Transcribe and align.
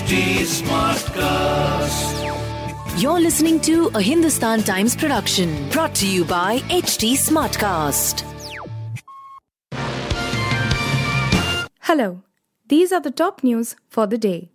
HT 0.00 0.48
Smartcast. 0.64 2.16
You're 3.02 3.20
listening 3.20 3.60
to 3.60 3.90
a 3.94 4.00
Hindustan 4.00 4.62
Times 4.62 4.96
production 4.96 5.68
brought 5.68 5.94
to 5.96 6.06
you 6.08 6.24
by 6.24 6.60
HT 6.70 7.18
Smartcast. 7.18 8.24
Hello, 11.80 12.22
these 12.68 12.92
are 12.92 13.00
the 13.00 13.10
top 13.10 13.44
news 13.44 13.76
for 13.90 14.06
the 14.06 14.16
day. 14.16 14.48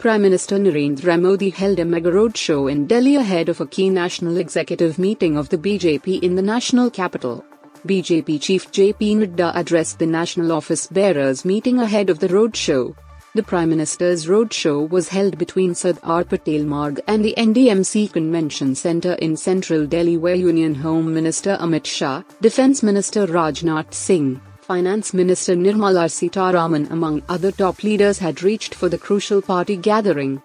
Prime 0.00 0.22
Minister 0.22 0.58
Narendra 0.58 1.16
Modi 1.22 1.50
held 1.50 1.78
a 1.78 1.84
mega 1.84 2.10
roadshow 2.10 2.68
in 2.68 2.88
Delhi 2.88 3.14
ahead 3.14 3.48
of 3.48 3.60
a 3.60 3.68
key 3.68 3.88
national 3.88 4.36
executive 4.36 4.98
meeting 4.98 5.36
of 5.36 5.48
the 5.50 5.58
BJP 5.58 6.24
in 6.24 6.34
the 6.34 6.42
national 6.42 6.90
capital. 6.90 7.44
BJP 7.86 8.42
chief 8.42 8.72
JP 8.72 9.18
Nadda 9.18 9.52
addressed 9.54 10.00
the 10.00 10.06
national 10.06 10.50
office 10.50 10.88
bearers 10.88 11.44
meeting 11.44 11.78
ahead 11.78 12.10
of 12.10 12.18
the 12.18 12.26
roadshow. 12.26 12.96
The 13.32 13.44
Prime 13.44 13.70
Minister's 13.70 14.26
roadshow 14.26 14.90
was 14.90 15.08
held 15.08 15.38
between 15.38 15.72
Sardar 15.72 16.24
Patel 16.24 16.64
Marg 16.64 17.00
and 17.06 17.24
the 17.24 17.32
NDMC 17.38 18.12
Convention 18.12 18.74
Centre 18.74 19.12
in 19.12 19.36
central 19.36 19.86
Delhi 19.86 20.16
where 20.16 20.34
Union 20.34 20.74
Home 20.74 21.14
Minister 21.14 21.56
Amit 21.60 21.86
Shah, 21.86 22.24
Defence 22.40 22.82
Minister 22.82 23.28
Rajnath 23.28 23.94
Singh, 23.94 24.40
Finance 24.62 25.14
Minister 25.14 25.54
Nirmala 25.54 26.08
Sitharaman 26.10 26.90
among 26.90 27.22
other 27.28 27.52
top 27.52 27.84
leaders 27.84 28.18
had 28.18 28.42
reached 28.42 28.74
for 28.74 28.88
the 28.88 28.98
crucial 28.98 29.40
party 29.40 29.76
gathering. 29.76 30.42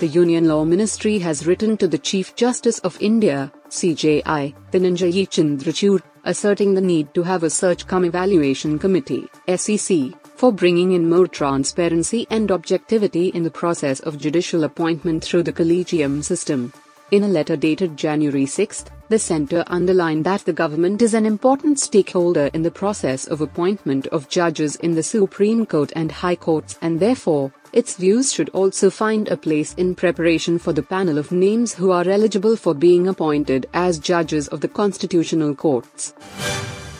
The 0.00 0.08
Union 0.08 0.46
Law 0.46 0.66
Ministry 0.66 1.18
has 1.20 1.46
written 1.46 1.78
to 1.78 1.88
the 1.88 1.96
Chief 1.96 2.36
Justice 2.36 2.80
of 2.80 3.00
India, 3.00 3.50
CJI, 3.70 4.54
Dhananjay 4.72 5.26
Chandrachud, 5.26 6.02
asserting 6.24 6.74
the 6.74 6.82
need 6.82 7.14
to 7.14 7.22
have 7.22 7.44
a 7.44 7.48
search 7.48 7.86
cum 7.86 8.04
evaluation 8.04 8.78
committee, 8.78 9.26
SEC, 9.56 10.12
for 10.36 10.52
bringing 10.52 10.92
in 10.92 11.08
more 11.08 11.26
transparency 11.26 12.26
and 12.30 12.50
objectivity 12.50 13.28
in 13.28 13.42
the 13.42 13.50
process 13.50 14.00
of 14.00 14.18
judicial 14.18 14.64
appointment 14.64 15.24
through 15.24 15.42
the 15.42 15.52
collegium 15.52 16.22
system. 16.22 16.72
In 17.10 17.22
a 17.22 17.28
letter 17.28 17.54
dated 17.54 17.96
January 17.96 18.46
6, 18.46 18.86
the 19.08 19.18
centre 19.18 19.62
underlined 19.66 20.24
that 20.24 20.44
the 20.46 20.52
government 20.52 21.02
is 21.02 21.14
an 21.14 21.26
important 21.26 21.78
stakeholder 21.78 22.50
in 22.54 22.62
the 22.62 22.70
process 22.70 23.26
of 23.26 23.40
appointment 23.40 24.06
of 24.08 24.28
judges 24.28 24.76
in 24.76 24.94
the 24.94 25.02
Supreme 25.02 25.66
Court 25.66 25.92
and 25.94 26.10
High 26.10 26.36
Courts 26.36 26.78
and 26.80 26.98
therefore, 26.98 27.52
its 27.72 27.96
views 27.96 28.32
should 28.32 28.48
also 28.50 28.88
find 28.88 29.28
a 29.28 29.36
place 29.36 29.74
in 29.74 29.94
preparation 29.94 30.58
for 30.58 30.72
the 30.72 30.82
panel 30.82 31.18
of 31.18 31.30
names 31.30 31.74
who 31.74 31.90
are 31.90 32.08
eligible 32.08 32.56
for 32.56 32.74
being 32.74 33.06
appointed 33.06 33.68
as 33.74 33.98
judges 33.98 34.48
of 34.48 34.60
the 34.60 34.68
constitutional 34.68 35.54
courts. 35.54 36.14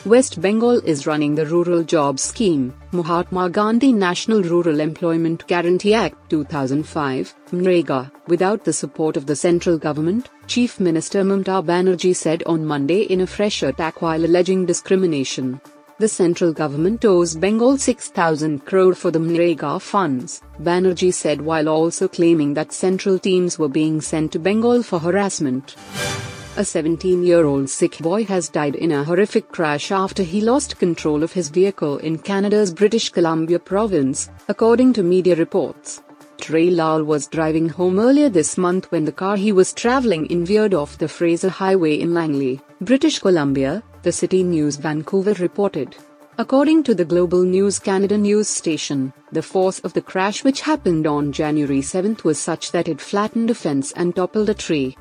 West 0.06 0.42
Bengal 0.42 0.80
is 0.84 1.06
running 1.06 1.34
the 1.34 1.46
Rural 1.46 1.82
Jobs 1.82 2.20
Scheme, 2.20 2.74
Mahatma 2.92 3.48
Gandhi 3.48 3.90
National 3.90 4.42
Rural 4.42 4.80
Employment 4.80 5.46
Guarantee 5.46 5.94
Act 5.94 6.28
2005, 6.28 7.34
MNREGA, 7.52 8.12
without 8.26 8.62
the 8.64 8.72
support 8.72 9.16
of 9.16 9.24
the 9.24 9.34
central 9.34 9.78
government, 9.78 10.28
Chief 10.46 10.78
Minister 10.78 11.22
Mamata 11.24 11.64
Banerjee 11.64 12.14
said 12.14 12.42
on 12.44 12.66
Monday 12.66 13.04
in 13.04 13.22
a 13.22 13.26
fresh 13.26 13.62
attack 13.62 14.02
while 14.02 14.22
alleging 14.22 14.66
discrimination. 14.66 15.58
The 15.98 16.08
central 16.08 16.52
government 16.52 17.02
owes 17.06 17.34
Bengal 17.34 17.78
6,000 17.78 18.66
crore 18.66 18.94
for 18.94 19.10
the 19.10 19.20
MNREGA 19.20 19.80
funds, 19.80 20.42
Banerjee 20.60 21.14
said 21.14 21.40
while 21.40 21.66
also 21.66 22.08
claiming 22.08 22.52
that 22.52 22.74
central 22.74 23.18
teams 23.18 23.58
were 23.58 23.68
being 23.68 24.02
sent 24.02 24.32
to 24.32 24.38
Bengal 24.38 24.82
for 24.82 24.98
harassment. 24.98 25.76
A 26.56 26.64
17 26.64 27.24
year 27.24 27.46
old 27.46 27.68
Sikh 27.68 27.98
boy 27.98 28.24
has 28.26 28.48
died 28.48 28.76
in 28.76 28.92
a 28.92 29.02
horrific 29.02 29.50
crash 29.50 29.90
after 29.90 30.22
he 30.22 30.40
lost 30.40 30.78
control 30.78 31.24
of 31.24 31.32
his 31.32 31.48
vehicle 31.48 31.98
in 31.98 32.16
Canada's 32.16 32.72
British 32.72 33.08
Columbia 33.08 33.58
province, 33.58 34.30
according 34.46 34.92
to 34.92 35.02
media 35.02 35.34
reports. 35.34 36.00
Trey 36.38 36.70
Lal 36.70 37.02
was 37.02 37.26
driving 37.26 37.68
home 37.68 37.98
earlier 37.98 38.28
this 38.28 38.56
month 38.56 38.88
when 38.92 39.04
the 39.04 39.10
car 39.10 39.36
he 39.36 39.50
was 39.50 39.72
traveling 39.72 40.26
in 40.26 40.44
veered 40.44 40.74
off 40.74 40.96
the 40.96 41.08
Fraser 41.08 41.48
Highway 41.48 41.98
in 41.98 42.14
Langley, 42.14 42.60
British 42.80 43.18
Columbia, 43.18 43.82
the 44.02 44.12
City 44.12 44.44
News 44.44 44.76
Vancouver 44.76 45.34
reported. 45.42 45.96
According 46.38 46.84
to 46.84 46.94
the 46.94 47.04
Global 47.04 47.42
News 47.42 47.80
Canada 47.80 48.16
news 48.16 48.46
station, 48.46 49.12
the 49.32 49.42
force 49.42 49.80
of 49.80 49.92
the 49.92 50.02
crash 50.02 50.44
which 50.44 50.60
happened 50.60 51.08
on 51.08 51.32
January 51.32 51.82
7 51.82 52.18
was 52.22 52.38
such 52.38 52.70
that 52.70 52.86
it 52.86 53.00
flattened 53.00 53.50
a 53.50 53.54
fence 53.56 53.90
and 53.96 54.14
toppled 54.14 54.50
a 54.50 54.54
tree. 54.54 54.96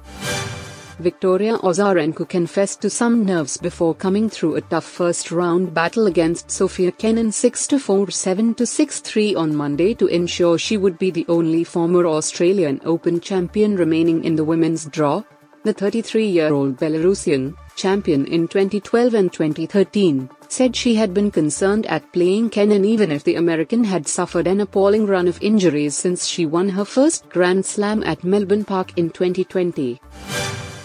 Victoria 1.00 1.58
Azarenka 1.58 2.28
confessed 2.30 2.80
to 2.82 2.90
some 2.90 3.26
nerves 3.26 3.58
before 3.58 3.96
coming 3.96 4.30
through 4.30 4.56
a 4.56 4.62
tough 4.62 4.86
first 4.86 5.32
round 5.32 5.74
battle 5.74 6.06
against 6.06 6.52
Sofia 6.52 6.92
Kenin 6.92 7.30
6-4 7.30 8.56
7-6-3 8.56 9.36
on 9.36 9.56
Monday 9.56 9.96
to 9.96 10.06
ensure 10.06 10.60
she 10.60 10.78
would 10.78 11.00
be 11.00 11.10
the 11.10 11.26
only 11.28 11.64
former 11.64 12.06
Australian 12.06 12.80
Open 12.86 13.20
champion 13.20 13.76
remaining 13.76 14.24
in 14.24 14.36
the 14.36 14.44
women's 14.44 14.86
draw. 14.86 15.24
The 15.64 15.74
33-year-old 15.74 16.78
Belarusian, 16.78 17.56
champion 17.76 18.28
in 18.28 18.48
2012 18.48 19.14
and 19.16 19.34
2013, 19.34 20.30
said 20.48 20.76
she 20.76 20.94
had 20.94 21.12
been 21.12 21.32
concerned 21.32 21.88
at 21.88 22.12
playing 22.14 22.52
Kenin 22.52 22.86
even 22.86 23.12
if 23.12 23.24
the 23.24 23.36
American 23.36 23.84
had 23.84 24.08
suffered 24.08 24.46
an 24.46 24.62
appalling 24.62 25.08
run 25.08 25.28
of 25.28 25.42
injuries 25.42 25.98
since 25.98 26.28
she 26.28 26.46
won 26.46 26.70
her 26.70 26.86
first 26.86 27.28
Grand 27.30 27.66
Slam 27.66 28.04
at 28.04 28.24
Melbourne 28.24 28.66
Park 28.66 28.96
in 28.96 29.10
2020 29.10 30.00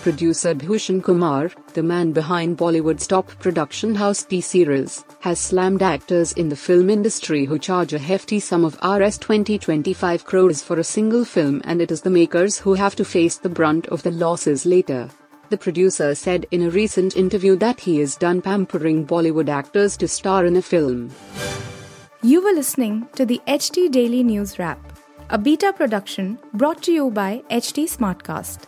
producer 0.03 0.55
Bhushan 0.55 1.03
Kumar, 1.03 1.51
the 1.75 1.83
man 1.83 2.13
behind 2.13 2.57
Bollywood's 2.57 3.07
top 3.07 3.27
production 3.39 3.95
house 3.95 4.23
T-Series, 4.23 5.05
has 5.21 5.39
slammed 5.39 5.83
actors 5.83 6.33
in 6.33 6.49
the 6.49 6.57
film 6.57 6.91
industry 6.91 7.45
who 7.45 7.59
charge 7.59 7.93
a 7.93 7.99
hefty 7.99 8.41
sum 8.41 8.65
of 8.65 8.75
Rs 8.77 9.19
20-25 9.19 10.25
crores 10.25 10.63
for 10.63 10.79
a 10.79 10.85
single 10.85 11.25
film 11.25 11.61
and 11.65 11.83
it 11.83 11.91
is 11.91 12.03
the 12.03 12.11
makers 12.11 12.59
who 12.59 12.75
have 12.75 12.95
to 12.97 13.05
face 13.05 13.37
the 13.37 13.49
brunt 13.49 13.87
of 13.89 14.03
the 14.03 14.11
losses 14.11 14.65
later. 14.65 15.09
The 15.51 15.59
producer 15.59 16.15
said 16.15 16.47
in 16.51 16.63
a 16.63 16.71
recent 16.71 17.17
interview 17.17 17.57
that 17.57 17.81
he 17.81 18.01
is 18.01 18.17
done 18.17 18.43
pampering 18.43 19.07
Bollywood 19.07 19.49
actors 19.49 19.97
to 19.97 20.07
star 20.07 20.45
in 20.45 20.57
a 20.57 20.63
film. 20.63 21.11
You 22.23 22.45
were 22.45 22.53
listening 22.53 23.09
to 23.17 23.25
the 23.25 23.41
HT 23.49 23.91
Daily 23.91 24.23
News 24.23 24.59
Wrap, 24.59 24.79
a 25.31 25.39
beta 25.39 25.73
production 25.73 26.39
brought 26.53 26.83
to 26.83 26.93
you 26.93 27.11
by 27.11 27.43
HT 27.51 27.85
Smartcast. 27.85 28.68